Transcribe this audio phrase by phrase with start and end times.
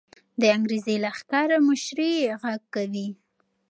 [0.41, 3.07] د انګریزي لښکر مشري غږ کوي.